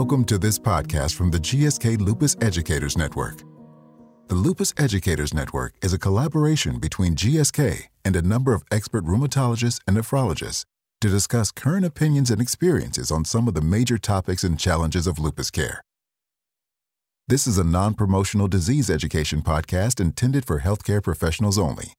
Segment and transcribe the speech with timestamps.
[0.00, 3.42] Welcome to this podcast from the GSK Lupus Educators Network.
[4.28, 9.78] The Lupus Educators Network is a collaboration between GSK and a number of expert rheumatologists
[9.86, 10.64] and nephrologists
[11.02, 15.18] to discuss current opinions and experiences on some of the major topics and challenges of
[15.18, 15.82] lupus care.
[17.28, 21.92] This is a non promotional disease education podcast intended for healthcare professionals only.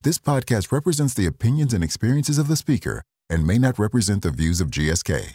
[0.00, 4.30] This podcast represents the opinions and experiences of the speaker and may not represent the
[4.30, 5.34] views of GSK.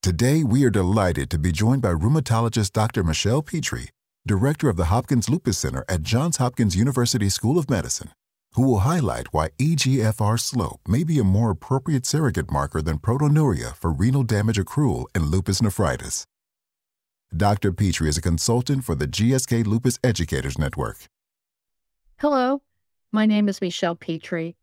[0.00, 3.02] Today, we are delighted to be joined by rheumatologist Dr.
[3.02, 3.88] Michelle Petri,
[4.24, 8.12] director of the Hopkins Lupus Center at Johns Hopkins University School of Medicine,
[8.52, 13.74] who will highlight why EGFR slope may be a more appropriate surrogate marker than proteinuria
[13.74, 16.24] for renal damage accrual in lupus nephritis.
[17.36, 17.72] Dr.
[17.72, 21.06] Petri is a consultant for the GSK Lupus Educators Network.
[22.18, 22.62] Hello,
[23.10, 24.56] my name is Michelle Petri.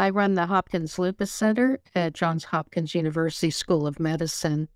[0.00, 4.68] I run the Hopkins Lupus Center at Johns Hopkins University School of Medicine.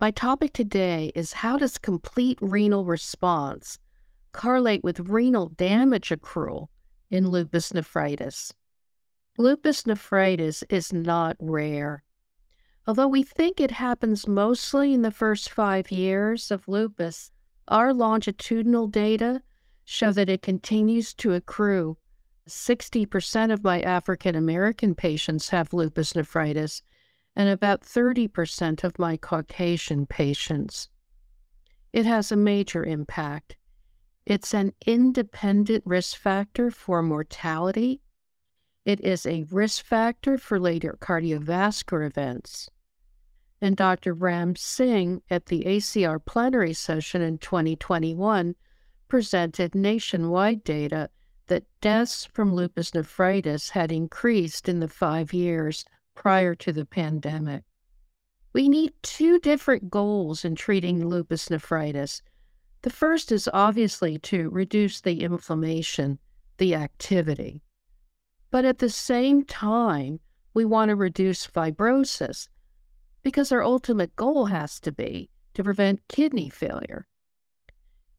[0.00, 3.78] My topic today is how does complete renal response
[4.32, 6.66] correlate with renal damage accrual
[7.08, 8.52] in lupus nephritis?
[9.38, 12.02] Lupus nephritis is not rare.
[12.84, 17.30] Although we think it happens mostly in the first five years of lupus,
[17.68, 19.40] our longitudinal data
[19.84, 21.96] show that it continues to accrue
[22.48, 26.82] 60% of my African American patients have lupus nephritis,
[27.34, 30.88] and about 30% of my Caucasian patients.
[31.92, 33.56] It has a major impact.
[34.24, 38.00] It's an independent risk factor for mortality.
[38.84, 42.70] It is a risk factor for later cardiovascular events.
[43.60, 44.14] And Dr.
[44.14, 48.54] Ram Singh at the ACR plenary session in 2021
[49.08, 51.10] presented nationwide data
[51.46, 57.62] that deaths from lupus nephritis had increased in the five years prior to the pandemic.
[58.52, 62.22] We need two different goals in treating lupus nephritis.
[62.82, 66.18] The first is obviously to reduce the inflammation,
[66.56, 67.62] the activity.
[68.50, 70.20] But at the same time,
[70.54, 72.48] we want to reduce fibrosis
[73.22, 77.06] because our ultimate goal has to be to prevent kidney failure.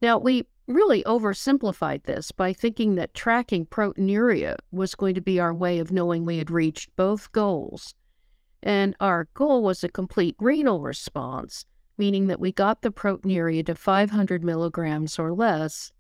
[0.02, 5.54] Now, we really oversimplified this by thinking that tracking proteinuria was going to be our
[5.54, 7.96] way of knowing we had reached both goals.
[8.62, 11.66] And our goal was a complete renal response,
[11.98, 15.92] meaning that we got the proteinuria to 500 milligrams or less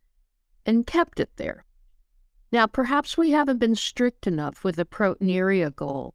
[0.65, 1.63] and kept it there.
[2.51, 6.13] Now, perhaps we haven't been strict enough with the proteinuria goal.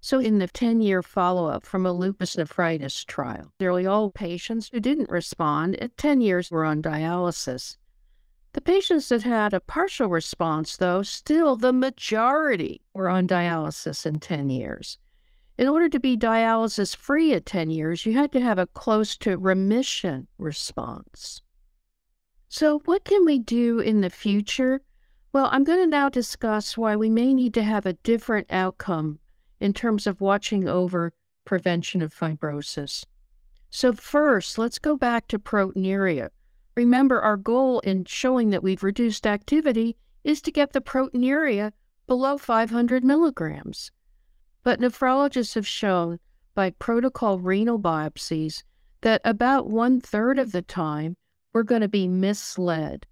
[0.00, 4.68] So, in the 10 year follow up from a lupus nephritis trial, nearly all patients
[4.72, 7.76] who didn't respond at 10 years were on dialysis.
[8.54, 14.20] The patients that had a partial response, though, still the majority were on dialysis in
[14.20, 14.98] 10 years.
[15.56, 19.16] In order to be dialysis free at 10 years, you had to have a close
[19.18, 21.40] to remission response.
[22.48, 24.82] So, what can we do in the future?
[25.32, 29.18] Well, I'm going to now discuss why we may need to have a different outcome
[29.60, 31.14] in terms of watching over
[31.46, 33.06] prevention of fibrosis.
[33.70, 36.28] So, first, let's go back to proteinuria.
[36.74, 41.72] Remember, our goal in showing that we've reduced activity is to get the proteinuria
[42.06, 43.90] below 500 milligrams.
[44.62, 46.18] But nephrologists have shown
[46.54, 48.62] by protocol renal biopsies
[49.02, 51.16] that about one third of the time
[51.52, 53.06] we're going to be misled.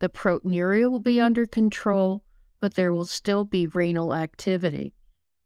[0.00, 2.22] The proteinuria will be under control,
[2.60, 4.92] but there will still be renal activity.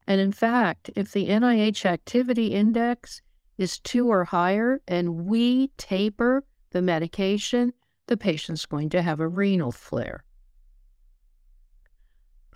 [0.06, 3.22] And in fact, if the NIH activity index
[3.56, 7.72] is two or higher and we taper the medication,
[8.06, 10.24] the patient's going to have a renal flare.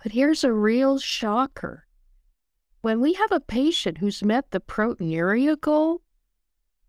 [0.03, 1.87] But here's a real shocker.
[2.81, 6.01] When we have a patient who's met the proteinuria goal,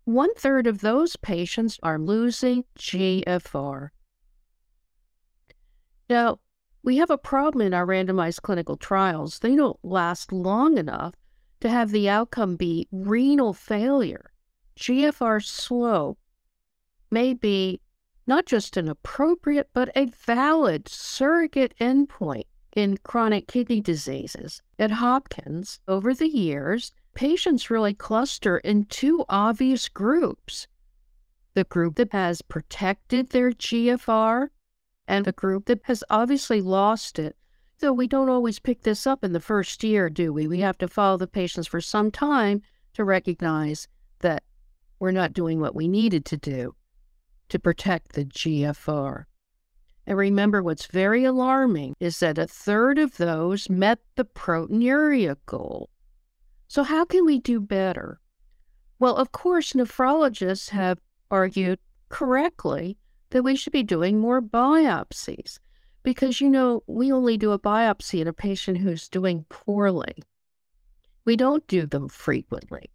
[0.05, 3.89] one third of those patients are losing GFR.
[6.09, 6.39] Now,
[6.83, 9.39] we have a problem in our randomized clinical trials.
[9.39, 11.13] They don't last long enough
[11.59, 14.31] to have the outcome be renal failure.
[14.77, 16.17] GFR slope
[17.11, 17.81] may be
[18.27, 22.45] not just an appropriate, but a valid surrogate endpoint
[22.75, 24.61] in chronic kidney diseases.
[24.77, 30.67] At Hopkins, over the years, patients really cluster in two obvious groups
[31.55, 34.49] the group that has protected their GFR
[35.07, 37.35] and the group that has obviously lost it.
[37.79, 40.45] Though we don't always pick this up in the first year, do we?
[40.45, 42.61] We have to follow the patients for some time
[42.93, 43.87] to recognize
[44.19, 44.43] that
[44.99, 46.75] we're not doing what we needed to do
[47.49, 49.25] to protect the GFR.
[50.07, 55.89] And remember, what's very alarming is that a third of those met the proteinuria goal.
[56.67, 58.19] So, how can we do better?
[58.97, 60.99] Well, of course, nephrologists have
[61.29, 61.79] argued
[62.09, 62.97] correctly
[63.29, 65.59] that we should be doing more biopsies
[66.03, 70.23] because, you know, we only do a biopsy in a patient who's doing poorly.
[71.25, 72.89] We don't do them frequently.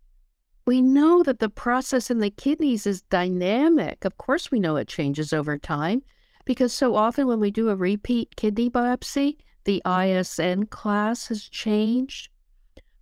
[0.66, 4.05] We know that the process in the kidneys is dynamic.
[4.05, 6.02] Of course, we know it changes over time
[6.46, 12.31] because so often when we do a repeat kidney biopsy, the ISN class has changed.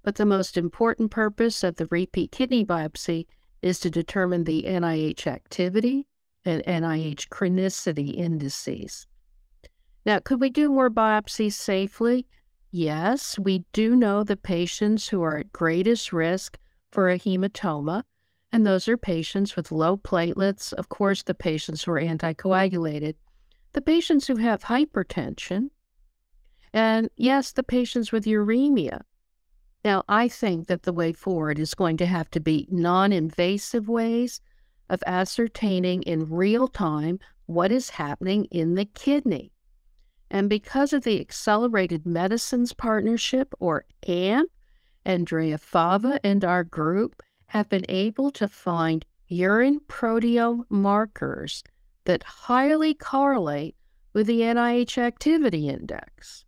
[0.02, 3.26] But the most important purpose of the repeat kidney biopsy
[3.62, 6.06] is to determine the NIH activity
[6.44, 9.06] and NIH chronicity indices.
[10.04, 12.26] Now, could we do more biopsies safely?
[12.72, 16.58] Yes, we do know the patients who are at greatest risk
[16.92, 18.04] for a hematoma,
[18.52, 23.14] and those are patients with low platelets, of course, the patients who are anticoagulated,
[23.72, 25.70] the patients who have hypertension,
[26.72, 29.00] and yes, the patients with uremia.
[29.84, 33.88] Now, I think that the way forward is going to have to be non invasive
[33.88, 34.40] ways
[34.88, 39.50] of ascertaining in real time what is happening in the kidney.
[40.30, 44.50] And because of the Accelerated Medicines Partnership, or AMP,
[45.04, 51.62] Andrea Fava and our group have been able to find urine proteome markers
[52.04, 53.76] that highly correlate
[54.12, 56.44] with the NIH activity index.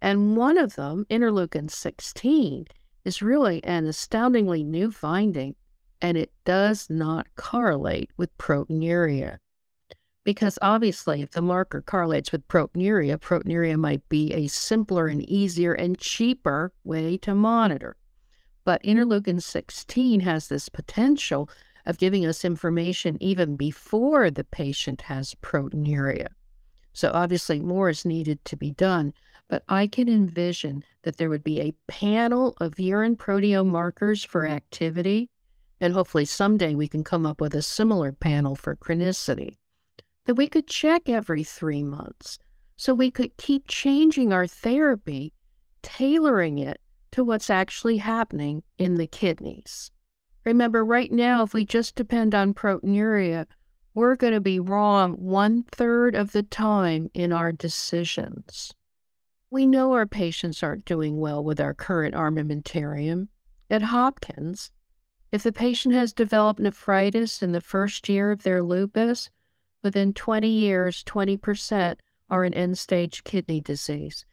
[0.00, 2.66] And one of them, interleukin 16,
[3.04, 5.54] is really an astoundingly new finding,
[6.00, 9.38] and it does not correlate with proteinuria.
[10.24, 15.72] Because obviously, if the marker correlates with proteinuria, proteinuria might be a simpler and easier
[15.72, 17.96] and cheaper way to monitor.
[18.64, 21.50] But interleukin 16 has this potential
[21.84, 26.28] of giving us information even before the patient has proteinuria.
[26.92, 29.14] So obviously, more is needed to be done
[29.52, 34.46] but I can envision that there would be a panel of urine proteome markers for
[34.46, 35.28] activity,
[35.78, 39.56] and hopefully someday we can come up with a similar panel for chronicity
[40.24, 42.38] that we could check every three months
[42.76, 45.32] so we could keep changing our therapy,
[45.82, 46.80] tailoring it
[47.12, 49.90] to what's actually happening in the kidneys.
[50.44, 51.70] Remember, right now, if we mm-hmm.
[51.70, 53.46] just depend on proteinuria,
[53.94, 58.74] we're going to be wrong one third of the time in our decisions.
[59.50, 63.28] We know our patients aren't doing well with our current armamentarium.
[63.70, 64.70] At Hopkins,
[65.30, 69.30] if the patient has developed nephritis in the first year of their lupus,
[69.82, 71.96] within 20 years, 20%
[72.30, 74.24] are in end stage kidney disease.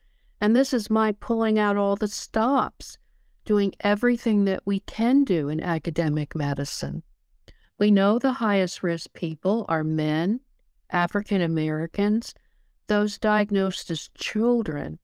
[0.41, 2.97] And this is my pulling out all the stops,
[3.45, 7.03] doing everything that we can do in academic medicine.
[7.77, 10.39] We know the highest risk people are men,
[10.89, 12.33] African Americans,
[12.87, 14.99] those diagnosed as children,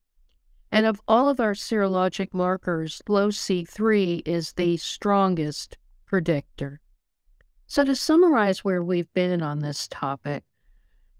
[0.71, 6.81] and of all of our serologic markers, low C3 is the strongest predictor.
[7.67, 10.43] So, to summarize where we've been on this topic,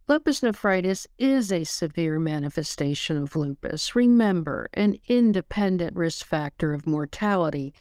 [0.07, 3.95] lupus nephritis is a severe manifestation of lupus.
[3.95, 7.73] Remember, an independent risk factor of mortality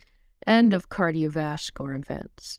[0.46, 2.58] and of cardiovascular events,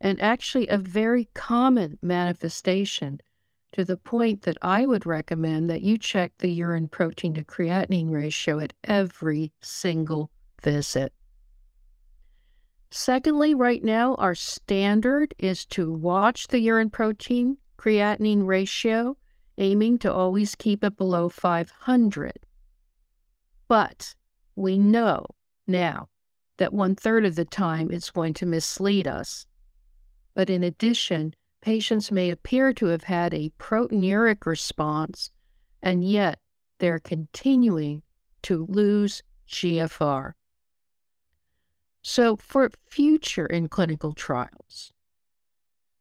[0.00, 3.20] and actually a very common manifestation
[3.72, 8.10] to the point that I would recommend that you check the urine protein to creatinine
[8.10, 10.30] ratio at every single
[10.62, 11.14] visit.
[12.94, 19.16] Secondly, right now, our standard is to watch the urine protein creatinine ratio,
[19.56, 22.38] aiming to always keep it below 500.
[23.66, 24.14] But
[24.56, 25.24] we know
[25.66, 26.10] now
[26.58, 29.46] that one third of the time it's going to mislead us.
[30.34, 35.30] But in addition, patients may appear to have had a proteinuric response,
[35.82, 36.40] and yet
[36.78, 38.02] they're continuing
[38.42, 40.34] to lose GFR.
[42.02, 44.92] So, for future in clinical trials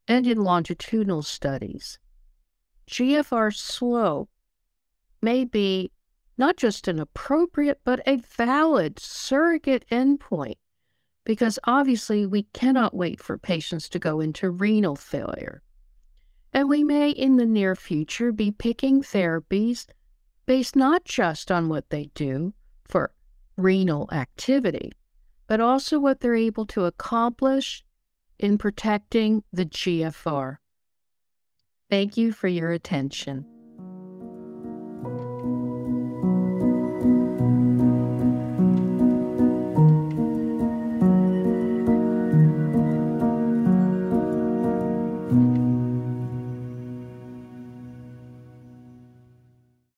[0.08, 2.00] and in longitudinal studies,
[2.88, 4.30] GFR slope
[5.22, 5.92] may be
[6.38, 10.58] not just an appropriate but a valid surrogate endpoint
[11.24, 15.62] because obviously we cannot wait for patients to go into renal failure.
[16.52, 19.86] And we may in the near future be picking therapies
[20.48, 22.54] based not just on what they do
[22.84, 23.14] for
[23.56, 24.92] renal activity,
[25.52, 27.84] but also what they're able to accomplish
[28.40, 30.60] in protecting the GFR.
[31.90, 33.51] Thank you for your attention.